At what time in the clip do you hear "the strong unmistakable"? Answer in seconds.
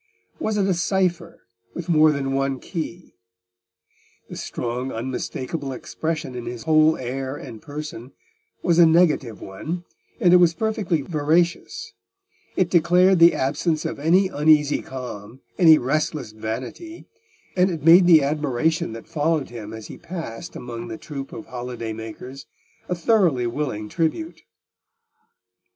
4.31-5.73